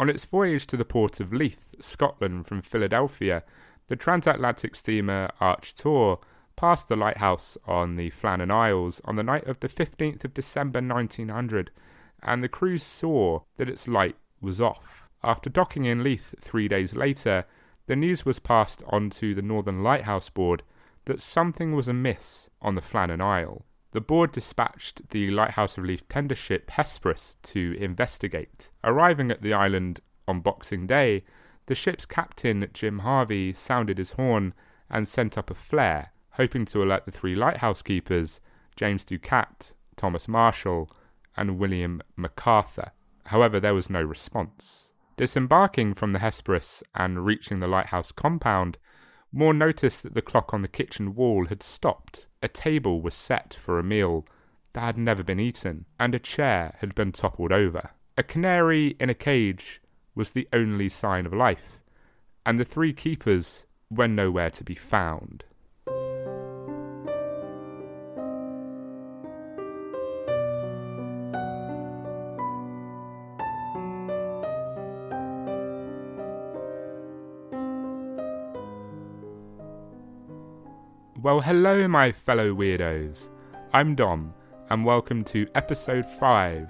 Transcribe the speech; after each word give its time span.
On 0.00 0.08
its 0.08 0.24
voyage 0.24 0.66
to 0.68 0.78
the 0.78 0.84
port 0.86 1.20
of 1.20 1.30
Leith, 1.30 1.66
Scotland, 1.78 2.46
from 2.46 2.62
Philadelphia, 2.62 3.44
the 3.88 3.96
transatlantic 3.96 4.74
steamer 4.74 5.28
Archtor 5.42 6.16
passed 6.56 6.88
the 6.88 6.96
lighthouse 6.96 7.58
on 7.66 7.96
the 7.96 8.08
Flannan 8.08 8.50
Isles 8.50 9.02
on 9.04 9.16
the 9.16 9.22
night 9.22 9.46
of 9.46 9.60
the 9.60 9.68
15th 9.68 10.24
of 10.24 10.32
December 10.32 10.80
1900, 10.80 11.70
and 12.22 12.42
the 12.42 12.48
crew 12.48 12.78
saw 12.78 13.40
that 13.58 13.68
its 13.68 13.86
light 13.86 14.16
was 14.40 14.58
off. 14.58 15.06
After 15.22 15.50
docking 15.50 15.84
in 15.84 16.02
Leith 16.02 16.34
three 16.40 16.66
days 16.66 16.94
later, 16.94 17.44
the 17.86 17.94
news 17.94 18.24
was 18.24 18.38
passed 18.38 18.82
on 18.86 19.10
to 19.10 19.34
the 19.34 19.42
Northern 19.42 19.82
Lighthouse 19.82 20.30
Board 20.30 20.62
that 21.04 21.20
something 21.20 21.74
was 21.74 21.88
amiss 21.88 22.48
on 22.62 22.74
the 22.74 22.80
Flannan 22.80 23.20
Isle. 23.20 23.66
The 23.92 24.00
board 24.00 24.30
dispatched 24.30 25.10
the 25.10 25.30
Lighthouse 25.30 25.76
Relief 25.76 26.08
tender 26.08 26.36
ship 26.36 26.70
Hesperus 26.70 27.36
to 27.42 27.76
investigate. 27.80 28.70
Arriving 28.84 29.30
at 29.30 29.42
the 29.42 29.52
island 29.52 30.00
on 30.28 30.40
Boxing 30.40 30.86
Day, 30.86 31.24
the 31.66 31.74
ship's 31.74 32.04
captain, 32.04 32.68
Jim 32.72 33.00
Harvey, 33.00 33.52
sounded 33.52 33.98
his 33.98 34.12
horn 34.12 34.54
and 34.88 35.08
sent 35.08 35.36
up 35.36 35.50
a 35.50 35.54
flare, 35.54 36.12
hoping 36.32 36.64
to 36.66 36.82
alert 36.82 37.04
the 37.04 37.10
three 37.10 37.34
lighthouse 37.34 37.82
keepers, 37.82 38.40
James 38.76 39.04
Ducat, 39.04 39.72
Thomas 39.96 40.28
Marshall, 40.28 40.90
and 41.36 41.58
William 41.58 42.00
MacArthur. 42.16 42.92
However, 43.26 43.60
there 43.60 43.74
was 43.74 43.90
no 43.90 44.02
response. 44.02 44.90
Disembarking 45.16 45.94
from 45.94 46.12
the 46.12 46.18
Hesperus 46.20 46.82
and 46.94 47.24
reaching 47.26 47.60
the 47.60 47.68
lighthouse 47.68 48.10
compound, 48.10 48.78
Moore 49.32 49.54
noticed 49.54 50.02
that 50.02 50.14
the 50.14 50.22
clock 50.22 50.52
on 50.52 50.62
the 50.62 50.68
kitchen 50.68 51.14
wall 51.14 51.46
had 51.46 51.62
stopped. 51.62 52.26
A 52.42 52.48
table 52.48 53.00
was 53.00 53.14
set 53.14 53.54
for 53.54 53.78
a 53.78 53.84
meal 53.84 54.26
that 54.72 54.80
had 54.80 54.98
never 54.98 55.22
been 55.22 55.40
eaten, 55.40 55.86
and 55.98 56.14
a 56.14 56.18
chair 56.18 56.76
had 56.80 56.94
been 56.94 57.12
toppled 57.12 57.52
over. 57.52 57.90
A 58.16 58.22
canary 58.22 58.96
in 58.98 59.08
a 59.08 59.14
cage 59.14 59.80
was 60.14 60.30
the 60.30 60.48
only 60.52 60.88
sign 60.88 61.26
of 61.26 61.32
life, 61.32 61.78
and 62.44 62.58
the 62.58 62.64
three 62.64 62.92
keepers 62.92 63.66
were 63.90 64.08
nowhere 64.08 64.50
to 64.50 64.64
be 64.64 64.74
found. 64.74 65.44
Well, 81.22 81.42
hello, 81.42 81.86
my 81.86 82.12
fellow 82.12 82.54
weirdos. 82.54 83.28
I'm 83.74 83.94
Dom, 83.94 84.32
and 84.70 84.86
welcome 84.86 85.22
to 85.24 85.46
episode 85.54 86.08
5 86.08 86.66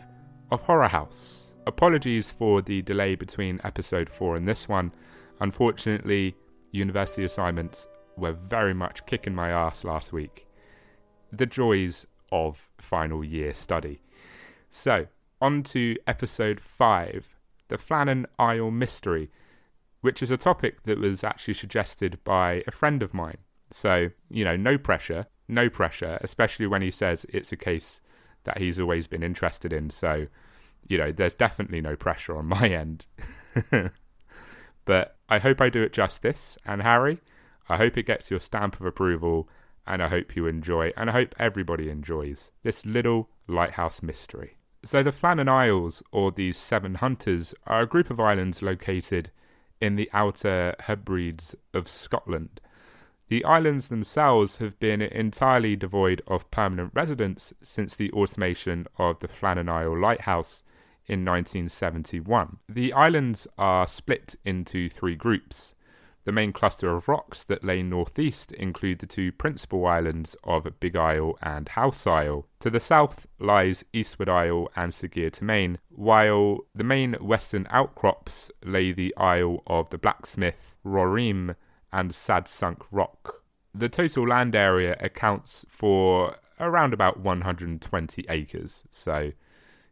of 0.50 0.62
Horror 0.62 0.88
House. 0.88 1.52
Apologies 1.68 2.32
for 2.32 2.60
the 2.60 2.82
delay 2.82 3.14
between 3.14 3.60
episode 3.62 4.08
4 4.10 4.34
and 4.34 4.48
this 4.48 4.68
one. 4.68 4.90
Unfortunately, 5.38 6.34
university 6.72 7.22
assignments 7.22 7.86
were 8.16 8.32
very 8.32 8.74
much 8.74 9.06
kicking 9.06 9.36
my 9.36 9.50
ass 9.50 9.84
last 9.84 10.12
week. 10.12 10.48
The 11.30 11.46
joys 11.46 12.08
of 12.32 12.68
final 12.76 13.22
year 13.22 13.54
study. 13.54 14.02
So, 14.68 15.06
on 15.40 15.62
to 15.62 15.96
episode 16.08 16.60
5 16.60 17.36
The 17.68 17.76
Flannan 17.76 18.26
Isle 18.36 18.72
Mystery, 18.72 19.30
which 20.00 20.20
is 20.20 20.32
a 20.32 20.36
topic 20.36 20.82
that 20.82 20.98
was 20.98 21.22
actually 21.22 21.54
suggested 21.54 22.18
by 22.24 22.64
a 22.66 22.72
friend 22.72 23.00
of 23.00 23.14
mine. 23.14 23.38
So, 23.70 24.10
you 24.28 24.44
know, 24.44 24.56
no 24.56 24.78
pressure, 24.78 25.26
no 25.48 25.68
pressure, 25.68 26.18
especially 26.20 26.66
when 26.66 26.82
he 26.82 26.90
says 26.90 27.26
it's 27.28 27.52
a 27.52 27.56
case 27.56 28.00
that 28.44 28.58
he's 28.58 28.80
always 28.80 29.06
been 29.06 29.22
interested 29.22 29.72
in. 29.72 29.90
So, 29.90 30.26
you 30.88 30.98
know, 30.98 31.12
there's 31.12 31.34
definitely 31.34 31.80
no 31.80 31.96
pressure 31.96 32.36
on 32.36 32.46
my 32.46 32.68
end. 32.68 33.06
but 34.84 35.16
I 35.28 35.38
hope 35.38 35.60
I 35.60 35.68
do 35.68 35.82
it 35.82 35.92
justice. 35.92 36.56
And 36.64 36.82
Harry, 36.82 37.20
I 37.68 37.76
hope 37.76 37.96
it 37.96 38.06
gets 38.06 38.30
your 38.30 38.40
stamp 38.40 38.80
of 38.80 38.86
approval. 38.86 39.48
And 39.86 40.02
I 40.02 40.08
hope 40.08 40.36
you 40.36 40.46
enjoy, 40.46 40.92
and 40.96 41.10
I 41.10 41.14
hope 41.14 41.34
everybody 41.38 41.88
enjoys 41.88 42.52
this 42.62 42.86
little 42.86 43.28
lighthouse 43.48 44.02
mystery. 44.02 44.56
So, 44.84 45.02
the 45.02 45.10
Flannan 45.10 45.48
Isles, 45.48 46.02
or 46.12 46.30
the 46.30 46.52
Seven 46.52 46.96
Hunters, 46.96 47.54
are 47.66 47.82
a 47.82 47.86
group 47.86 48.08
of 48.08 48.20
islands 48.20 48.62
located 48.62 49.30
in 49.80 49.96
the 49.96 50.08
Outer 50.12 50.76
Hebrides 50.80 51.56
of 51.74 51.88
Scotland. 51.88 52.60
The 53.30 53.44
islands 53.44 53.90
themselves 53.90 54.56
have 54.56 54.80
been 54.80 55.00
entirely 55.00 55.76
devoid 55.76 56.20
of 56.26 56.50
permanent 56.50 56.90
residents 56.94 57.52
since 57.62 57.94
the 57.94 58.10
automation 58.10 58.88
of 58.98 59.20
the 59.20 59.28
Flannan 59.28 59.68
Isle 59.68 59.96
Lighthouse 59.96 60.64
in 61.06 61.24
1971. 61.24 62.56
The 62.68 62.92
islands 62.92 63.46
are 63.56 63.86
split 63.86 64.34
into 64.44 64.88
three 64.88 65.14
groups. 65.14 65.76
The 66.24 66.32
main 66.32 66.52
cluster 66.52 66.90
of 66.90 67.06
rocks 67.06 67.44
that 67.44 67.62
lay 67.62 67.84
northeast 67.84 68.50
include 68.50 68.98
the 68.98 69.06
two 69.06 69.30
principal 69.30 69.86
islands 69.86 70.34
of 70.42 70.66
Big 70.80 70.96
Isle 70.96 71.38
and 71.40 71.68
House 71.68 72.08
Isle. 72.08 72.48
To 72.58 72.68
the 72.68 72.80
south 72.80 73.28
lies 73.38 73.84
Eastward 73.92 74.28
Isle 74.28 74.68
and 74.74 74.92
Sir 74.92 75.06
Gear 75.06 75.30
while 75.88 76.58
the 76.74 76.82
main 76.82 77.12
western 77.20 77.68
outcrops 77.70 78.50
lay 78.64 78.90
the 78.90 79.16
Isle 79.16 79.62
of 79.68 79.90
the 79.90 79.98
Blacksmith, 79.98 80.74
Rorim, 80.84 81.54
and 81.92 82.14
Sad 82.14 82.48
Sunk 82.48 82.82
Rock. 82.90 83.42
The 83.74 83.88
total 83.88 84.26
land 84.26 84.54
area 84.54 84.96
accounts 85.00 85.64
for 85.68 86.36
around 86.58 86.92
about 86.92 87.20
120 87.20 88.26
acres, 88.28 88.84
so 88.90 89.32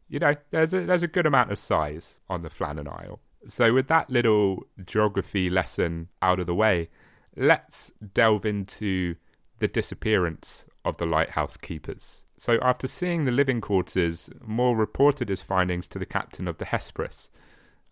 you 0.09 0.19
know 0.19 0.35
there's 0.51 0.75
a 0.75 0.81
there's 0.81 1.03
a 1.03 1.09
good 1.09 1.27
amount 1.27 1.53
of 1.53 1.59
size 1.59 2.19
on 2.29 2.43
the 2.43 2.51
Flannan 2.51 2.89
Isle. 2.89 3.21
So 3.47 3.73
with 3.73 3.87
that 3.89 4.11
little 4.11 4.67
geography 4.85 5.49
lesson 5.49 6.09
out 6.21 6.41
of 6.41 6.47
the 6.47 6.55
way, 6.55 6.89
let's 7.37 7.93
delve 8.15 8.45
into 8.45 9.15
the 9.61 9.69
disappearance 9.69 10.65
of 10.85 10.97
the 10.97 11.07
lighthouse 11.07 11.57
keepers. 11.57 12.23
So 12.37 12.59
after 12.63 12.87
seeing 12.87 13.25
the 13.25 13.33
living 13.33 13.61
quarters, 13.61 14.31
Moore 14.45 14.77
reported 14.77 15.29
his 15.29 15.43
findings 15.43 15.89
to 15.89 15.99
the 15.99 16.07
captain 16.07 16.47
of 16.47 16.59
the 16.59 16.65
Hesperus. 16.65 17.31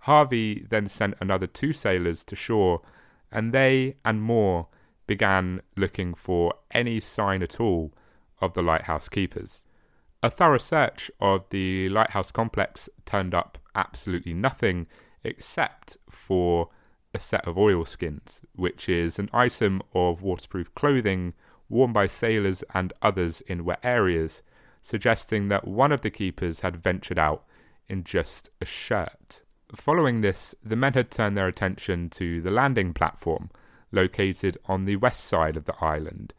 Harvey 0.00 0.65
then 0.69 0.87
sent 0.87 1.15
another 1.21 1.49
two 1.49 1.73
sailors 1.73 2.23
to 2.25 2.37
shore 2.37 2.81
and 3.31 3.53
they 3.53 3.97
and 4.04 4.22
Moore 4.22 4.69
began 5.06 5.60
looking 5.76 6.14
for 6.14 6.54
any 6.70 7.00
sign 7.00 7.42
at 7.42 7.60
all 7.60 7.92
of 8.41 8.54
the 8.54 8.62
lighthouse 8.62 9.09
keepers. 9.09 9.62
A 10.22 10.31
thorough 10.31 10.59
search 10.59 11.10
of 11.20 11.44
the 11.50 11.88
lighthouse 11.88 12.31
complex 12.31 12.88
turned 13.04 13.34
up 13.34 13.59
absolutely 13.75 14.34
nothing 14.34 14.87
except 15.22 15.97
for 16.10 16.70
a 17.14 17.20
set 17.20 17.47
of 17.47 17.56
oilskins, 17.56 18.42
which 18.54 18.88
is 18.88 19.19
an 19.19 19.31
item 19.32 19.82
of 19.94 20.22
waterproof 20.22 20.75
clothing 20.75 21.34
worn 21.69 21.93
by 21.93 22.06
sailors 22.06 22.62
and 22.75 22.93
others 23.03 23.41
in 23.43 23.64
wet 23.64 23.81
areas, 23.82 24.43
suggesting 24.82 25.48
that 25.48 25.66
one 25.66 25.93
of 25.93 26.03
the 26.03 26.10
keepers 26.10 26.60
had 26.60 26.82
ventured 26.82 27.19
out 27.19 27.44
in 27.88 28.04
just 28.04 28.50
a 28.60 28.64
shirt. 28.64 29.43
Following 29.75 30.21
this, 30.21 30.54
the 30.62 30.77
men 30.77 30.93
had 30.93 31.10
turned 31.10 31.37
their 31.37 31.49
attention 31.49 32.09
to 32.10 32.41
the 32.41 32.53
landing 32.53 32.94
platform, 32.94 33.50
located 33.91 34.59
on 34.66 34.84
the 34.84 34.97
west 34.97 35.25
side 35.25 35.56
of 35.56 35.65
the 35.65 35.75
island. 35.84 36.32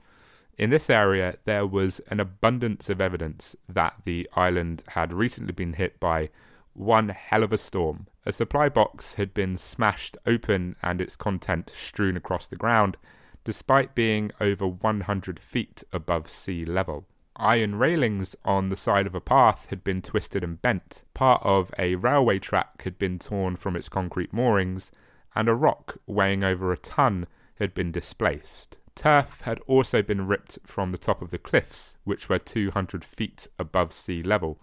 In 0.58 0.70
this 0.70 0.90
area, 0.90 1.38
there 1.46 1.68
was 1.68 2.00
an 2.08 2.20
abundance 2.20 2.90
of 2.90 3.02
evidence 3.02 3.56
that 3.68 3.96
the 4.06 4.30
island 4.34 4.82
had 4.90 5.14
recently 5.14 5.52
been 5.52 5.74
hit 5.74 6.00
by 6.00 6.30
one 6.74 7.10
hell 7.10 7.44
of 7.44 7.52
a 7.52 7.58
storm. 7.58 8.08
A 8.26 8.32
supply 8.32 8.70
box 8.70 9.16
had 9.16 9.34
been 9.34 9.58
smashed 9.58 10.18
open 10.26 10.76
and 10.82 11.02
its 11.02 11.16
content 11.16 11.72
strewn 11.78 12.16
across 12.16 12.48
the 12.48 12.56
ground, 12.56 12.98
despite 13.44 13.94
being 13.94 14.32
over 14.40 14.68
100 14.68 15.40
feet 15.40 15.84
above 15.92 16.30
sea 16.30 16.66
level. 16.66 17.06
Iron 17.40 17.76
railings 17.76 18.36
on 18.44 18.70
the 18.70 18.76
side 18.76 19.06
of 19.06 19.14
a 19.14 19.22
path 19.22 19.68
had 19.70 19.84
been 19.84 20.02
twisted 20.02 20.44
and 20.44 20.60
bent. 20.60 21.04
Part 21.14 21.42
of 21.44 21.72
a 21.78 21.94
railway 21.96 22.40
track 22.40 22.82
had 22.82 22.98
been 22.98 23.20
torn 23.20 23.56
from 23.58 23.76
its 23.76 23.90
concrete 23.90 24.34
moorings, 24.34 24.92
and 25.36 25.48
a 25.48 25.54
rock 25.54 26.00
weighing 26.08 26.44
over 26.44 26.72
a 26.72 26.78
ton 26.78 27.28
had 27.60 27.76
been 27.76 27.92
displaced. 27.92 28.80
Turf 28.96 29.42
had 29.42 29.60
also 29.68 30.02
been 30.02 30.26
ripped 30.26 30.58
from 30.66 30.92
the 30.92 30.98
top 30.98 31.22
of 31.22 31.30
the 31.30 31.38
cliffs, 31.38 31.98
which 32.06 32.28
were 32.28 32.40
200 32.40 33.04
feet 33.04 33.48
above 33.60 33.94
sea 33.94 34.24
level. 34.24 34.60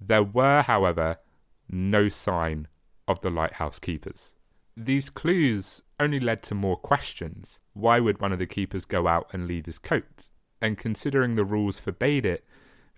There 0.00 0.24
were, 0.24 0.62
however, 0.62 1.18
no 1.68 2.08
sign 2.08 2.66
of 3.06 3.20
the 3.20 3.30
lighthouse 3.30 3.78
keepers. 3.78 4.34
These 4.76 5.08
clues 5.10 5.82
only 6.00 6.18
led 6.18 6.42
to 6.44 6.54
more 6.56 6.76
questions. 6.76 7.60
Why 7.74 8.00
would 8.00 8.20
one 8.20 8.32
of 8.32 8.40
the 8.40 8.46
keepers 8.46 8.84
go 8.84 9.06
out 9.06 9.28
and 9.32 9.46
leave 9.46 9.66
his 9.66 9.78
coat? 9.78 10.28
And 10.62 10.78
considering 10.78 11.34
the 11.34 11.44
rules 11.44 11.78
forbade 11.78 12.24
it, 12.24 12.44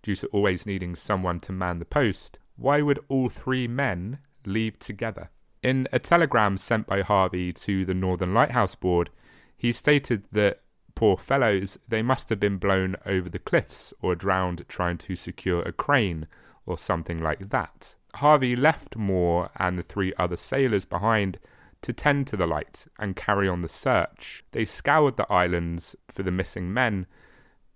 due 0.02 0.14
to 0.14 0.26
always 0.28 0.66
needing 0.66 0.94
someone 0.94 1.40
to 1.40 1.50
man 1.50 1.78
the 1.78 1.84
post, 1.84 2.38
why 2.56 2.82
would 2.82 3.00
all 3.08 3.28
three 3.28 3.66
men 3.66 4.18
leave 4.44 4.78
together? 4.78 5.30
In 5.62 5.88
a 5.90 5.98
telegram 5.98 6.58
sent 6.58 6.86
by 6.86 7.00
Harvey 7.00 7.52
to 7.54 7.86
the 7.86 7.94
Northern 7.94 8.34
Lighthouse 8.34 8.74
Board, 8.74 9.08
he 9.56 9.72
stated 9.72 10.24
that, 10.30 10.60
poor 10.94 11.16
fellows, 11.16 11.78
they 11.88 12.02
must 12.02 12.28
have 12.28 12.38
been 12.38 12.58
blown 12.58 12.96
over 13.06 13.30
the 13.30 13.38
cliffs 13.38 13.94
or 14.02 14.14
drowned 14.14 14.66
trying 14.68 14.98
to 14.98 15.16
secure 15.16 15.62
a 15.62 15.72
crane 15.72 16.26
or 16.66 16.76
something 16.76 17.18
like 17.18 17.48
that. 17.48 17.94
Harvey 18.16 18.54
left 18.54 18.94
Moore 18.94 19.48
and 19.56 19.78
the 19.78 19.82
three 19.82 20.12
other 20.18 20.36
sailors 20.36 20.84
behind 20.84 21.38
to 21.80 21.92
tend 21.92 22.26
to 22.26 22.36
the 22.36 22.46
light 22.46 22.86
and 22.98 23.16
carry 23.16 23.48
on 23.48 23.62
the 23.62 23.68
search. 23.68 24.44
They 24.52 24.64
scoured 24.64 25.16
the 25.16 25.30
islands 25.32 25.96
for 26.08 26.22
the 26.22 26.30
missing 26.30 26.72
men, 26.72 27.06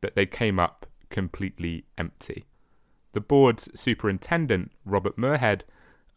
but 0.01 0.15
they 0.15 0.27
came 0.27 0.59
up 0.59 0.87
completely 1.11 1.85
empty. 1.97 2.45
The 3.13 3.21
board's 3.21 3.69
superintendent, 3.75 4.73
Robert 4.85 5.17
Muirhead, 5.17 5.63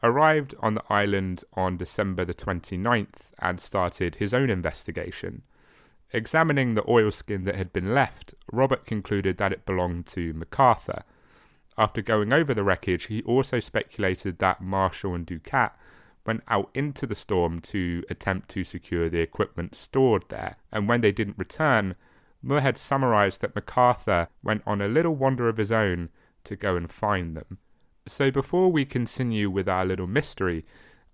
arrived 0.04 0.56
on 0.60 0.74
the 0.74 0.84
island 0.90 1.44
on 1.54 1.78
December 1.78 2.26
the 2.26 2.34
29th 2.34 3.32
and 3.40 3.60
started 3.60 4.16
his 4.16 4.34
own 4.34 4.50
investigation. 4.50 5.44
Examining 6.14 6.74
the 6.74 6.88
oilskin 6.90 7.46
that 7.46 7.56
had 7.56 7.72
been 7.72 7.94
left, 7.94 8.34
Robert 8.52 8.86
concluded 8.86 9.38
that 9.38 9.54
it 9.54 9.66
belonged 9.66 10.08
to 10.08 10.34
MacArthur. 10.34 11.04
After 11.78 12.02
going 12.02 12.34
over 12.34 12.54
the 12.54 12.64
wreckage, 12.64 13.06
he 13.06 13.22
also 13.24 13.60
speculated 13.60 14.40
that 14.40 14.62
Marshall 14.62 15.16
and 15.16 15.26
Ducat 15.26 15.78
went 16.26 16.44
out 16.48 16.70
into 16.74 17.08
the 17.08 17.16
storm 17.16 17.62
to 17.62 18.04
attempt 18.10 18.50
to 18.50 18.64
secure 18.64 19.10
the 19.10 19.22
equipment 19.22 19.74
stored 19.74 20.26
there, 20.30 20.58
and 20.72 20.88
when 20.88 21.02
they 21.02 21.12
didn't 21.12 21.38
return, 21.38 21.96
Muirhead 22.46 22.78
summarized 22.78 23.42
that 23.42 23.56
MacArthur 23.56 24.28
went 24.44 24.64
on 24.66 24.82
a 24.82 24.88
little 24.88 25.16
wander 25.16 25.48
of 25.48 25.58
his 25.58 25.72
own 25.72 26.10
to 26.44 26.56
go 26.56 26.76
and 26.76 26.92
find 26.92 27.36
them. 27.38 27.60
So 28.08 28.32
before 28.32 28.72
we 28.72 28.86
continue 28.86 29.50
with 29.50 29.70
our 29.70 29.86
little 29.86 30.08
mystery, 30.08 30.66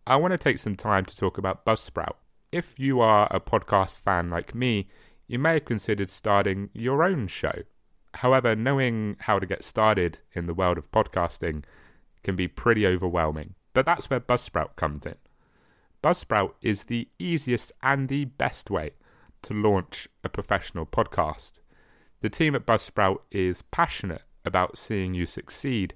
I 0.06 0.15
want 0.15 0.31
to 0.31 0.38
take 0.38 0.59
some 0.59 0.75
time 0.75 1.03
to 1.06 1.15
talk 1.15 1.38
about 1.38 1.65
Buzzsprout. 1.65 2.15
If 2.51 2.79
you 2.79 3.01
are 3.01 3.27
a 3.29 3.41
podcast 3.41 4.01
fan 4.01 4.29
like 4.29 4.56
me, 4.56 4.88
you 5.27 5.38
may 5.38 5.56
have 5.56 5.65
considered 5.65 6.09
starting 6.09 6.69
your 6.74 7.03
own 7.03 7.27
show. 7.27 7.63
However, 8.13 8.56
knowing 8.56 9.18
how 9.19 9.38
to 9.38 9.45
get 9.45 9.65
started 9.65 10.19
in 10.33 10.47
the 10.47 10.53
world 10.53 10.77
of 10.77 10.91
podcasting 10.91 11.65
can 12.24 12.38
be 12.38 12.47
pretty 12.47 12.88
overwhelming. 12.88 13.56
But 13.74 13.85
that's 13.85 14.09
where 14.09 14.21
Buzzsprout 14.21 14.77
comes 14.77 15.06
in. 15.06 15.15
Buzzsprout 16.01 16.53
is 16.62 16.85
the 16.85 17.09
easiest 17.19 17.74
and 17.83 18.07
the 18.07 18.25
best 18.25 18.69
way 18.69 18.91
to 19.47 19.53
launch 19.53 20.09
a 20.25 20.29
professional 20.29 20.85
podcast. 20.85 21.61
The 22.19 22.29
team 22.29 22.53
at 22.53 22.65
Buzzsprout 22.65 23.19
is 23.31 23.61
passionate 23.71 24.23
about 24.44 24.77
seeing 24.77 25.13
you 25.13 25.25
succeed, 25.25 25.94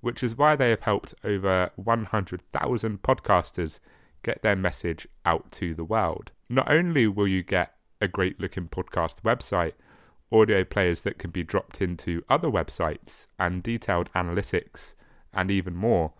which 0.00 0.22
is 0.22 0.38
why 0.38 0.56
they 0.56 0.70
have 0.70 0.80
helped 0.80 1.12
over 1.22 1.70
100,000 1.76 3.02
podcasters 3.02 3.78
get 4.22 4.40
their 4.40 4.56
message 4.56 5.06
out 5.26 5.52
to 5.52 5.74
the 5.74 5.84
world. 5.84 6.30
Not 6.48 6.70
only 6.70 7.06
will 7.06 7.28
you 7.28 7.42
get 7.42 7.74
a 8.00 8.08
great 8.08 8.40
looking 8.40 8.68
podcast 8.68 9.20
website, 9.20 9.74
audio 10.32 10.64
players 10.64 11.02
that 11.02 11.18
can 11.18 11.30
be 11.30 11.42
dropped 11.42 11.82
into 11.82 12.24
other 12.30 12.48
websites, 12.48 13.26
and 13.38 13.62
detailed 13.62 14.10
analytics, 14.14 14.94
and 15.34 15.50
even 15.50 15.76
more, 15.76 16.14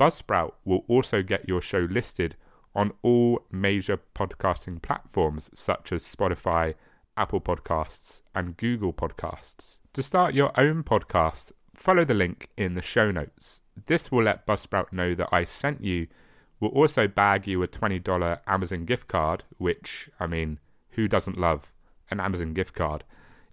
Buzzsprout 0.00 0.54
will 0.64 0.84
also 0.88 1.22
get 1.22 1.48
your 1.48 1.60
show 1.60 1.86
listed 1.88 2.34
on 2.78 2.92
all 3.02 3.44
major 3.50 3.98
podcasting 4.14 4.80
platforms 4.80 5.50
such 5.52 5.90
as 5.90 6.04
Spotify, 6.04 6.74
Apple 7.16 7.40
Podcasts, 7.40 8.22
and 8.36 8.56
Google 8.56 8.92
Podcasts. 8.92 9.78
To 9.94 10.02
start 10.02 10.32
your 10.32 10.52
own 10.58 10.84
podcast, 10.84 11.50
follow 11.74 12.04
the 12.04 12.14
link 12.14 12.50
in 12.56 12.74
the 12.74 12.80
show 12.80 13.10
notes. 13.10 13.62
This 13.86 14.12
will 14.12 14.22
let 14.22 14.46
Buzzsprout 14.46 14.92
know 14.92 15.16
that 15.16 15.28
I 15.32 15.44
sent 15.44 15.82
you. 15.82 16.06
We'll 16.60 16.70
also 16.70 17.08
bag 17.08 17.48
you 17.48 17.64
a 17.64 17.66
$20 17.66 18.38
Amazon 18.46 18.84
gift 18.84 19.08
card, 19.08 19.42
which, 19.56 20.08
I 20.20 20.28
mean, 20.28 20.60
who 20.90 21.08
doesn't 21.08 21.36
love 21.36 21.72
an 22.12 22.20
Amazon 22.20 22.54
gift 22.54 22.74
card 22.74 23.02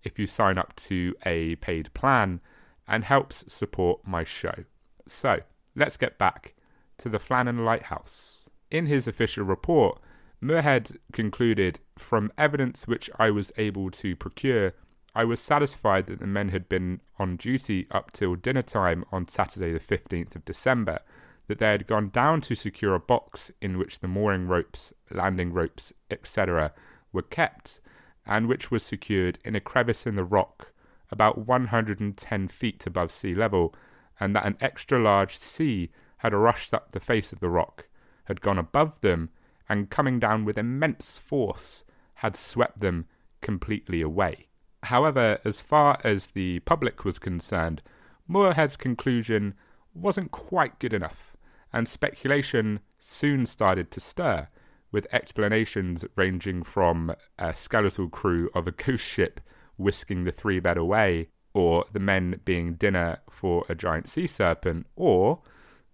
if 0.04 0.19
you 0.19 0.28
sign 0.28 0.60
up 0.60 0.75
to 0.75 1.16
a 1.25 1.56
paid 1.56 1.92
plan 1.95 2.42
and 2.88 3.04
helps 3.04 3.44
support 3.51 4.01
my 4.06 4.24
show. 4.24 4.66
So, 5.07 5.39
let's 5.75 5.98
get 5.98 6.19
back 6.19 6.54
to 7.00 7.10
the 7.10 7.18
Flannan 7.18 7.66
Lighthouse. 7.66 8.44
In 8.75 8.88
his 8.88 9.07
official 9.07 9.45
report, 9.45 10.01
Muirhead 10.44 10.98
concluded 11.13 11.80
from 11.98 12.33
evidence 12.38 12.86
which 12.86 13.10
I 13.18 13.30
was 13.30 13.54
able 13.56 13.89
to 13.92 14.18
procure 14.18 14.74
I 15.16 15.24
was 15.24 15.39
satisfied 15.39 16.07
that 16.07 16.19
the 16.19 16.27
men 16.27 16.50
had 16.50 16.68
been 16.68 17.00
on 17.18 17.38
duty 17.38 17.88
up 17.89 18.12
till 18.12 18.36
dinner 18.36 18.63
time 18.63 19.06
on 19.13 19.30
Saturday, 19.30 19.72
the 19.72 19.80
15th 19.80 20.36
of 20.36 20.44
December, 20.44 21.00
that 21.48 21.60
they 21.60 21.68
had 21.72 21.88
gone 21.88 22.10
down 22.10 22.42
to 22.42 22.54
secure 22.54 22.94
a 22.94 23.00
box 23.00 23.50
in 23.62 23.77
which 23.77 24.00
the 24.00 24.10
mooring 24.10 24.45
ropes, 24.45 24.92
landing 25.10 25.54
ropes, 25.54 25.94
etc., 26.12 26.74
were 27.13 27.21
kept, 27.21 27.80
and 28.25 28.50
which 28.50 28.71
was 28.71 28.83
secured 28.83 29.39
in 29.45 29.56
a 29.56 29.62
crevice 29.62 30.06
in 30.06 30.18
the 30.18 30.25
rock 30.25 30.74
about 31.12 31.48
110 31.48 32.50
feet 32.50 32.86
above 32.86 33.10
sea 33.10 33.33
level, 33.33 33.74
and 34.19 34.36
that 34.36 34.45
an 34.45 34.57
extra 34.60 35.00
large 35.00 35.38
sea 35.39 35.92
had 36.18 36.33
rushed 36.33 36.74
up 36.74 36.92
the 36.92 37.00
face 37.00 37.31
of 37.31 37.39
the 37.39 37.48
rock, 37.48 37.88
had 38.25 38.42
gone 38.42 38.57
above 38.57 39.01
them, 39.01 39.30
and 39.68 39.89
coming 39.89 40.19
down 40.19 40.45
with 40.45 40.57
immense 40.57 41.18
force, 41.18 41.83
had 42.16 42.36
swept 42.36 42.80
them 42.80 43.06
completely 43.42 44.01
away. 44.01 44.48
However, 44.83 45.39
as 45.44 45.62
far 45.62 46.00
as 46.04 46.27
the 46.27 46.60
public 46.60 47.04
was 47.04 47.18
concerned, 47.18 47.81
Muirhead's 48.30 48.75
conclusion 48.75 49.56
wasn't 49.94 50.31
quite 50.31 50.80
good 50.80 50.94
enough, 50.94 51.36
and 51.74 51.88
speculation 51.88 52.80
soon 53.00 53.45
started 53.45 53.92
to 53.92 54.00
stir, 54.00 54.48
with 54.92 55.07
explanations 55.12 56.06
ranging 56.16 56.63
from 56.63 57.13
a 57.38 57.54
skeletal 57.54 58.10
crew 58.10 58.50
of 58.54 58.68
a 58.68 58.71
ghost 58.71 59.04
ship 59.04 59.42
whisking 59.78 60.24
the 60.24 60.31
three 60.31 60.60
bed 60.60 60.78
away, 60.78 61.30
or 61.54 61.86
the 61.92 62.00
men 62.00 62.39
being 62.45 62.75
dinner 62.75 63.19
for 63.30 63.66
a 63.68 63.75
giant 63.75 64.07
sea 64.07 64.28
serpent, 64.28 64.86
or 64.95 65.42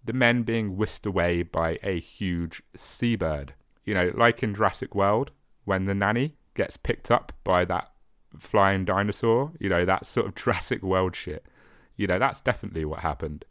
the 0.04 0.12
men 0.12 0.42
being 0.42 0.76
whisked 0.76 1.06
away 1.06 1.42
by 1.42 1.78
a 1.82 2.00
huge 2.00 2.62
seabird. 2.76 3.54
You 3.84 3.94
know, 3.94 4.12
like 4.14 4.42
in 4.42 4.54
Jurassic 4.54 4.94
World, 4.94 5.30
when 5.64 5.84
the 5.84 5.94
nanny 5.94 6.36
gets 6.54 6.76
picked 6.76 7.10
up 7.10 7.32
by 7.44 7.64
that 7.64 7.92
flying 8.38 8.84
dinosaur. 8.84 9.52
You 9.58 9.68
know, 9.68 9.84
that 9.84 10.06
sort 10.06 10.26
of 10.26 10.34
Jurassic 10.36 10.82
World 10.82 11.16
shit. 11.16 11.44
You 11.96 12.06
know, 12.06 12.18
that's 12.18 12.40
definitely 12.40 12.84
what 12.84 13.00
happened. 13.00 13.44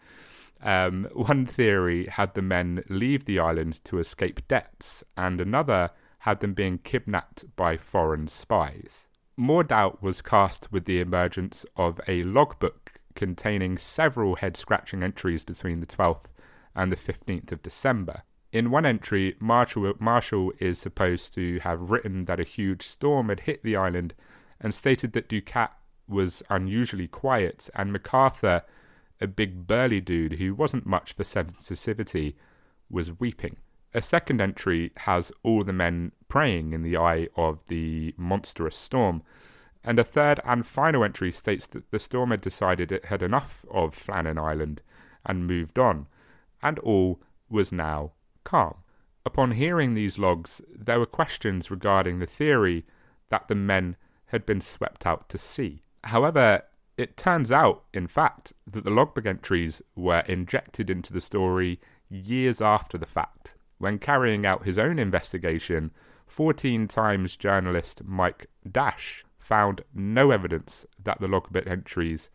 Um, 0.63 1.07
one 1.13 1.45
theory 1.45 2.07
had 2.07 2.33
the 2.33 2.41
men 2.41 2.83
leave 2.87 3.25
the 3.25 3.39
island 3.39 3.83
to 3.85 3.99
escape 3.99 4.47
debts, 4.47 5.03
and 5.17 5.41
another 5.41 5.91
had 6.19 6.39
them 6.39 6.53
being 6.53 6.77
kidnapped 6.77 7.45
by 7.55 7.77
foreign 7.77 8.27
spies. 8.27 9.07
More 9.35 9.63
doubt 9.63 10.03
was 10.03 10.21
cast 10.21 10.71
with 10.71 10.85
the 10.85 10.99
emergence 10.99 11.65
of 11.75 11.99
a 12.07 12.23
logbook 12.23 12.93
containing 13.15 13.77
several 13.77 14.35
head 14.35 14.55
scratching 14.55 15.01
entries 15.01 15.43
between 15.43 15.79
the 15.79 15.87
12th 15.87 16.25
and 16.75 16.91
the 16.91 16.95
15th 16.95 17.51
of 17.51 17.61
December. 17.61 18.23
In 18.51 18.69
one 18.69 18.85
entry, 18.85 19.35
Marshall, 19.39 19.93
Marshall 19.99 20.51
is 20.59 20.79
supposed 20.79 21.33
to 21.35 21.59
have 21.59 21.89
written 21.89 22.25
that 22.25 22.39
a 22.39 22.43
huge 22.43 22.85
storm 22.85 23.29
had 23.29 23.41
hit 23.41 23.63
the 23.63 23.75
island 23.75 24.13
and 24.59 24.73
stated 24.73 25.13
that 25.13 25.29
Ducat 25.29 25.71
was 26.07 26.43
unusually 26.49 27.07
quiet, 27.07 27.69
and 27.73 27.93
MacArthur, 27.93 28.63
a 29.21 29.27
big 29.27 29.65
burly 29.67 30.01
dude 30.01 30.33
who 30.33 30.53
wasn't 30.53 30.85
much 30.85 31.13
for 31.13 31.23
sensitivity, 31.23 32.35
was 32.89 33.19
weeping. 33.19 33.55
A 33.93 34.01
second 34.01 34.41
entry 34.41 34.91
has 34.97 35.31
all 35.43 35.61
the 35.61 35.73
men 35.73 36.11
praying 36.27 36.73
in 36.73 36.83
the 36.83 36.97
eye 36.97 37.27
of 37.35 37.59
the 37.67 38.13
monstrous 38.17 38.75
storm, 38.75 39.23
and 39.83 39.97
a 39.97 40.03
third 40.03 40.39
and 40.45 40.65
final 40.65 41.03
entry 41.03 41.31
states 41.31 41.67
that 41.67 41.89
the 41.91 41.99
storm 41.99 42.31
had 42.31 42.41
decided 42.41 42.91
it 42.91 43.05
had 43.05 43.23
enough 43.23 43.65
of 43.71 43.95
Flannan 43.95 44.37
Island 44.37 44.81
and 45.25 45.47
moved 45.47 45.79
on, 45.79 46.07
and 46.63 46.79
all 46.79 47.19
was 47.49 47.71
now 47.71 48.11
calm. 48.43 48.75
Upon 49.25 49.51
hearing 49.51 49.93
these 49.93 50.17
logs, 50.17 50.61
there 50.73 50.99
were 50.99 51.05
questions 51.05 51.69
regarding 51.69 52.19
the 52.19 52.25
theory 52.25 52.85
that 53.29 53.47
the 53.47 53.55
men 53.55 53.95
had 54.27 54.45
been 54.45 54.61
swept 54.61 55.05
out 55.05 55.29
to 55.29 55.37
sea. 55.37 55.83
However, 56.05 56.63
it 56.97 57.17
turns 57.17 57.51
out, 57.51 57.83
in 57.93 58.07
fact, 58.07 58.53
that 58.65 58.83
the 58.83 58.89
logbook 58.89 59.25
entries 59.25 59.81
were 59.95 60.23
injected 60.27 60.89
into 60.89 61.13
the 61.13 61.21
story 61.21 61.79
years 62.09 62.61
after 62.61 62.97
the 62.97 63.05
fact. 63.05 63.55
When 63.77 63.99
carrying 63.99 64.45
out 64.45 64.65
his 64.65 64.77
own 64.77 64.99
investigation, 64.99 65.91
Fortean 66.27 66.87
Times 66.87 67.35
journalist 67.35 68.03
Mike 68.03 68.47
Dash 68.69 69.25
found 69.39 69.81
no 69.93 70.31
evidence 70.31 70.85
that 71.03 71.19
the 71.19 71.27
logbook 71.27 71.67
entries 71.67 72.29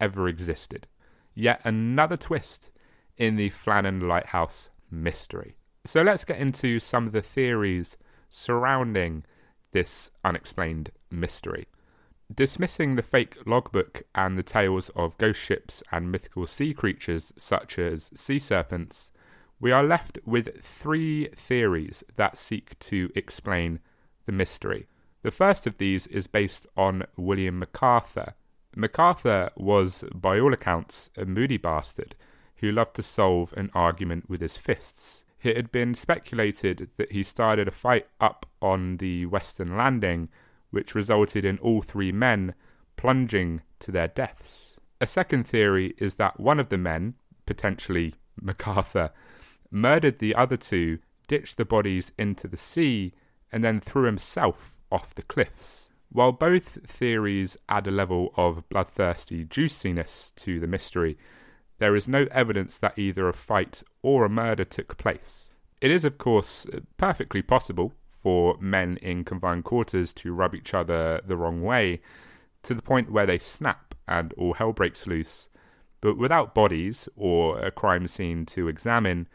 ever 0.00 0.28
existed. 0.28 0.86
Yet 1.34 1.60
another 1.64 2.16
twist 2.16 2.70
in 3.16 3.36
the 3.36 3.50
Flannan 3.50 4.02
Lighthouse 4.02 4.70
mystery. 4.90 5.56
So 5.84 6.02
let's 6.02 6.24
get 6.24 6.38
into 6.38 6.78
some 6.78 7.06
of 7.06 7.12
the 7.12 7.22
theories 7.22 7.96
surrounding 8.30 9.24
this 9.72 10.10
unexplained 10.24 10.90
mystery. 11.10 11.66
Dismissing 12.32 12.96
the 12.96 13.02
fake 13.02 13.36
logbook 13.46 14.02
and 14.14 14.38
the 14.38 14.42
tales 14.42 14.90
of 14.90 15.18
ghost 15.18 15.40
ships 15.40 15.82
and 15.90 16.10
mythical 16.10 16.46
sea 16.46 16.72
creatures 16.72 17.32
such 17.36 17.78
as 17.78 18.10
sea 18.14 18.38
serpents, 18.38 19.10
we 19.60 19.70
are 19.70 19.84
left 19.84 20.18
with 20.24 20.62
three 20.62 21.28
theories 21.36 22.02
that 22.16 22.38
seek 22.38 22.78
to 22.78 23.10
explain 23.14 23.80
the 24.26 24.32
mystery. 24.32 24.86
The 25.22 25.30
first 25.30 25.66
of 25.66 25.78
these 25.78 26.06
is 26.06 26.26
based 26.26 26.66
on 26.76 27.04
William 27.16 27.58
MacArthur. 27.58 28.34
MacArthur 28.74 29.50
was, 29.56 30.04
by 30.14 30.40
all 30.40 30.52
accounts, 30.52 31.10
a 31.16 31.24
moody 31.24 31.58
bastard 31.58 32.14
who 32.62 32.72
loved 32.72 32.94
to 32.94 33.02
solve 33.02 33.52
an 33.56 33.70
argument 33.74 34.30
with 34.30 34.40
his 34.40 34.56
fists. 34.56 35.24
It 35.42 35.56
had 35.56 35.72
been 35.72 35.94
speculated 35.94 36.88
that 36.96 37.10
he 37.10 37.24
started 37.24 37.66
a 37.66 37.72
fight 37.72 38.06
up 38.20 38.46
on 38.62 38.98
the 38.98 39.26
western 39.26 39.76
landing, 39.76 40.28
which 40.70 40.94
resulted 40.94 41.44
in 41.44 41.58
all 41.58 41.82
three 41.82 42.12
men 42.12 42.54
plunging 42.96 43.62
to 43.80 43.90
their 43.90 44.06
deaths. 44.06 44.76
A 45.00 45.08
second 45.08 45.44
theory 45.44 45.94
is 45.98 46.14
that 46.14 46.38
one 46.38 46.60
of 46.60 46.68
the 46.68 46.78
men, 46.78 47.14
potentially 47.46 48.14
MacArthur, 48.40 49.10
murdered 49.72 50.20
the 50.20 50.32
other 50.36 50.56
two, 50.56 51.00
ditched 51.26 51.56
the 51.56 51.64
bodies 51.64 52.12
into 52.16 52.46
the 52.46 52.56
sea, 52.56 53.12
and 53.50 53.64
then 53.64 53.80
threw 53.80 54.04
himself 54.04 54.76
off 54.92 55.16
the 55.16 55.22
cliffs. 55.22 55.90
While 56.10 56.30
both 56.30 56.78
theories 56.86 57.56
add 57.68 57.88
a 57.88 57.90
level 57.90 58.32
of 58.36 58.68
bloodthirsty 58.68 59.42
juiciness 59.42 60.32
to 60.36 60.60
the 60.60 60.68
mystery, 60.68 61.18
there 61.82 61.96
is 61.96 62.06
no 62.06 62.28
evidence 62.30 62.78
that 62.78 62.96
either 62.96 63.28
a 63.28 63.32
fight 63.32 63.82
or 64.02 64.24
a 64.24 64.28
murder 64.28 64.64
took 64.64 64.96
place. 64.96 65.50
It 65.80 65.90
is, 65.90 66.04
of 66.04 66.16
course, 66.16 66.64
uh, 66.72 66.78
perfectly 66.96 67.42
possible 67.42 67.92
for 68.08 68.56
men 68.60 68.98
in 68.98 69.24
confined 69.24 69.64
quarters 69.64 70.12
to 70.14 70.32
rub 70.32 70.54
each 70.54 70.74
other 70.74 71.20
the 71.26 71.36
wrong 71.36 71.60
way 71.60 72.00
to 72.62 72.72
the 72.72 72.82
point 72.82 73.10
where 73.10 73.26
they 73.26 73.38
snap 73.38 73.96
and 74.06 74.32
all 74.34 74.54
hell 74.54 74.72
breaks 74.72 75.08
loose. 75.08 75.48
But 76.00 76.16
without 76.16 76.54
bodies 76.54 77.08
or 77.16 77.58
a 77.58 77.72
crime 77.72 78.06
scene 78.06 78.46
to 78.46 78.68
examine, 78.68 79.26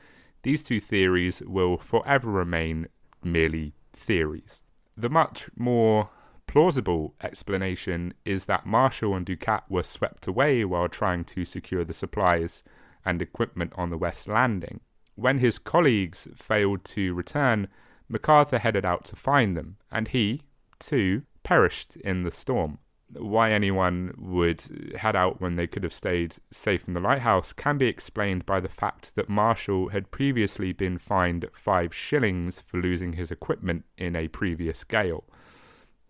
these 0.44 0.64
two 0.64 0.80
theories 0.80 1.42
will 1.46 1.78
forever 1.78 2.32
remain 2.32 2.88
merely 3.26 3.74
theories. 3.92 4.62
The 4.96 5.10
much 5.10 5.50
more 5.58 6.12
plausible 6.48 7.14
explanation 7.22 8.14
is 8.26 8.46
that 8.46 8.66
Marshall 8.66 9.16
and 9.16 9.26
Ducat 9.26 9.66
were 9.70 9.84
swept 9.84 10.26
away 10.28 10.66
while 10.66 10.88
trying 10.88 11.24
to 11.26 11.46
secure 11.46 11.84
the 11.84 11.94
supplies 11.94 12.64
and 13.06 13.22
equipment 13.22 13.74
on 13.76 13.90
the 13.90 13.98
West 13.98 14.28
Landing. 14.28 14.80
When 15.16 15.40
his 15.40 15.60
colleagues 15.60 16.28
failed 16.36 16.84
to 16.86 17.14
return, 17.14 17.68
MacArthur 18.10 18.60
headed 18.60 18.86
out 18.86 19.06
to 19.06 19.16
find 19.16 19.56
them, 19.56 19.78
and 19.92 20.08
he, 20.08 20.44
too, 20.80 21.24
perished 21.44 21.96
in 21.98 22.24
the 22.24 22.32
storm. 22.32 22.80
Why 23.14 23.52
anyone 23.52 24.14
would 24.18 24.94
head 24.98 25.16
out 25.16 25.40
when 25.40 25.56
they 25.56 25.68
could 25.68 25.84
have 25.84 25.94
stayed 25.94 26.36
safe 26.52 26.88
in 26.88 26.94
the 26.94 27.00
lighthouse 27.00 27.54
can 27.54 27.78
be 27.78 27.88
explained 27.88 28.46
by 28.46 28.60
the 28.60 28.68
fact 28.68 29.16
that 29.16 29.30
Marshall 29.30 29.90
had 29.90 30.12
previously 30.12 30.74
been 30.74 30.98
fined 30.98 31.48
five 31.54 31.94
shillings 31.94 32.62
for 32.62 32.82
losing 32.82 33.14
his 33.14 33.32
equipment 33.32 33.86
in 33.98 34.16
a 34.16 34.28
previous 34.28 34.84
gale 34.84 35.24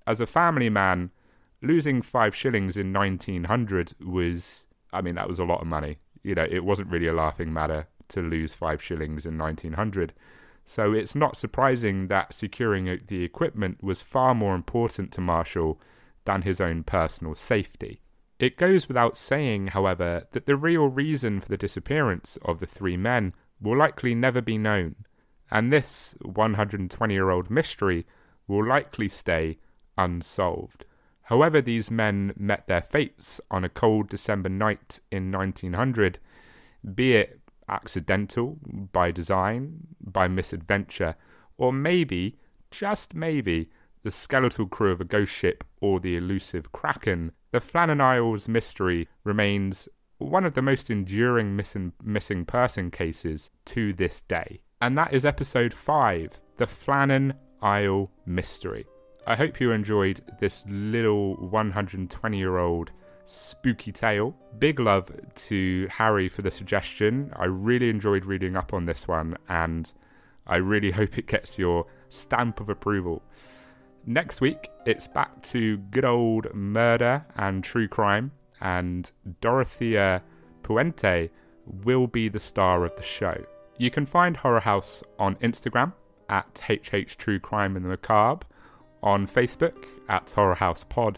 as 0.07 0.21
a 0.21 0.25
family 0.25 0.69
man, 0.69 1.11
losing 1.61 2.01
five 2.01 2.33
shillings 2.33 2.77
in 2.77 2.93
1900 2.93 3.93
was, 3.99 4.65
I 4.93 5.01
mean, 5.01 5.15
that 5.15 5.27
was 5.27 5.37
a 5.37 5.43
lot 5.43 5.61
of 5.61 5.67
money. 5.67 5.99
You 6.23 6.35
know, 6.35 6.47
it 6.49 6.63
wasn't 6.63 6.89
really 6.89 7.07
a 7.07 7.13
laughing 7.13 7.53
matter 7.53 7.87
to 8.09 8.21
lose 8.21 8.53
five 8.53 8.81
shillings 8.81 9.25
in 9.25 9.37
1900. 9.37 10.13
So 10.65 10.93
it's 10.93 11.13
not 11.13 11.37
surprising 11.37 12.07
that 12.07 12.33
securing 12.33 12.99
the 13.07 13.23
equipment 13.23 13.83
was 13.83 14.01
far 14.01 14.33
more 14.33 14.55
important 14.55 15.11
to 15.13 15.21
Marshall 15.21 15.79
than 16.25 16.41
his 16.43 16.61
own 16.61 16.83
personal 16.83 17.35
safety. 17.35 18.01
It 18.39 18.57
goes 18.57 18.87
without 18.87 19.17
saying, 19.17 19.67
however, 19.67 20.27
that 20.31 20.45
the 20.45 20.55
real 20.55 20.87
reason 20.89 21.41
for 21.41 21.49
the 21.49 21.57
disappearance 21.57 22.37
of 22.43 22.59
the 22.59 22.65
three 22.65 22.97
men 22.97 23.33
will 23.59 23.77
likely 23.77 24.13
never 24.13 24.41
be 24.41 24.57
known, 24.57 24.95
and 25.49 25.71
this 25.71 26.15
120 26.21 27.13
year 27.13 27.29
old 27.29 27.49
mystery 27.49 28.05
will 28.47 28.65
likely 28.65 29.09
stay 29.09 29.57
unsolved. 29.97 30.85
However, 31.23 31.61
these 31.61 31.91
men 31.91 32.33
met 32.37 32.67
their 32.67 32.81
fates 32.81 33.41
on 33.51 33.63
a 33.63 33.69
cold 33.69 34.09
December 34.09 34.49
night 34.49 34.99
in 35.11 35.31
1900, 35.31 36.19
be 36.95 37.13
it 37.13 37.41
accidental, 37.67 38.57
by 38.93 39.11
design, 39.11 39.87
by 39.99 40.27
misadventure, 40.27 41.15
or 41.57 41.73
maybe, 41.73 42.37
just 42.71 43.13
maybe, 43.13 43.69
the 44.03 44.11
skeletal 44.11 44.67
crew 44.67 44.91
of 44.91 45.01
a 45.01 45.05
ghost 45.05 45.33
ship 45.33 45.65
or 45.81 45.99
the 45.99 46.15
elusive 46.15 46.71
Kraken, 46.71 47.33
the 47.51 47.59
Flannan 47.59 47.99
Isles 47.99 48.47
mystery 48.47 49.09
remains 49.25 49.89
one 50.17 50.45
of 50.45 50.53
the 50.53 50.61
most 50.61 50.89
enduring 50.89 51.55
missing, 51.55 51.93
missing 52.01 52.45
person 52.45 52.89
cases 52.89 53.49
to 53.65 53.93
this 53.93 54.21
day. 54.21 54.61
And 54.79 54.97
that 54.97 55.13
is 55.13 55.25
episode 55.25 55.73
5 55.73 56.39
The 56.57 56.67
Flannan 56.67 57.33
Isle 57.61 58.11
Mystery. 58.25 58.85
I 59.29 59.36
hope 59.36 59.60
you 59.60 59.74
enjoyed 59.74 60.22
this 60.39 60.63
little 60.69 61.36
120 61.36 62.38
year 62.38 62.60
old 62.60 62.91
spooky 63.25 63.91
tale. 63.91 64.34
Big 64.57 64.79
love 64.79 65.12
to 65.36 65.89
Harry 65.91 66.29
for 66.29 66.43
the 66.43 66.50
suggestion. 66.50 67.34
I 67.36 67.43
really 67.43 67.89
enjoyed 67.89 68.24
reading 68.24 68.55
up 68.55 68.74
on 68.74 68.86
this 68.86 69.05
one, 69.05 69.36
and 69.50 69.91
I 70.48 70.55
really 70.55 70.91
hope 70.91 71.17
it 71.17 71.27
gets 71.27 71.57
your 71.57 71.88
stamp 72.07 72.62
of 72.62 72.69
approval. 72.69 73.22
Next 74.05 74.39
week, 74.39 74.69
it's 74.86 75.10
back 75.10 75.43
to 75.50 75.75
good 75.75 76.05
old 76.05 76.55
murder 76.55 77.25
and 77.36 77.65
true 77.65 77.89
crime, 77.89 78.31
and 78.62 79.12
Dorothea 79.41 80.24
Puente 80.63 81.31
will 81.65 82.07
be 82.07 82.29
the 82.29 82.39
star 82.39 82.86
of 82.86 82.96
the 82.96 83.03
show. 83.03 83.43
You 83.77 83.91
can 83.91 84.05
find 84.05 84.38
Horror 84.38 84.62
House 84.62 85.03
on 85.19 85.36
Instagram 85.36 85.91
at 86.29 86.62
HH 86.69 87.17
on 89.07 89.25
Facebook 89.25 89.85
at 90.09 90.29
Horror 90.31 90.55
House 90.55 90.83
Pod, 90.83 91.17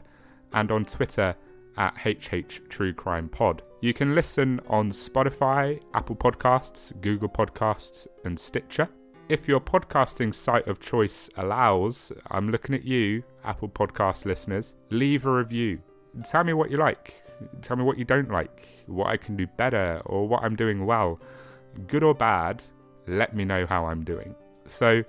and 0.53 0.71
on 0.71 0.85
Twitter 0.85 1.35
at 1.75 1.95
HH 2.05 2.69
True 2.69 2.93
Crime 2.93 3.29
Pod. 3.29 3.63
You 3.81 3.95
can 3.95 4.13
listen 4.13 4.61
on 4.67 4.91
Spotify, 4.91 5.81
Apple 5.95 6.15
Podcasts, 6.15 6.93
Google 7.01 7.29
Podcasts, 7.29 8.05
and 8.23 8.39
Stitcher. 8.39 8.89
If 9.27 9.47
your 9.47 9.59
podcasting 9.59 10.35
site 10.35 10.67
of 10.67 10.79
choice 10.79 11.31
allows, 11.35 12.11
I'm 12.29 12.51
looking 12.51 12.75
at 12.75 12.83
you, 12.83 13.23
Apple 13.43 13.69
Podcast 13.69 14.23
listeners, 14.23 14.75
leave 14.91 15.25
a 15.25 15.31
review. 15.31 15.81
Tell 16.29 16.43
me 16.43 16.53
what 16.53 16.69
you 16.69 16.77
like. 16.77 17.23
Tell 17.63 17.75
me 17.75 17.83
what 17.83 17.97
you 17.97 18.05
don't 18.05 18.29
like, 18.29 18.67
what 18.85 19.07
I 19.07 19.17
can 19.17 19.35
do 19.35 19.47
better, 19.47 20.03
or 20.05 20.27
what 20.27 20.43
I'm 20.43 20.55
doing 20.55 20.85
well. 20.85 21.19
Good 21.87 22.03
or 22.03 22.13
bad, 22.13 22.63
let 23.07 23.35
me 23.35 23.45
know 23.45 23.65
how 23.65 23.85
I'm 23.85 24.03
doing. 24.03 24.35
So, 24.67 25.03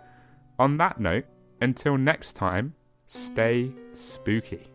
on 0.59 0.79
that 0.79 0.99
note, 0.99 1.27
until 1.61 1.97
next 1.97 2.35
time, 2.35 2.75
stay 3.07 3.73
spooky. 3.93 4.71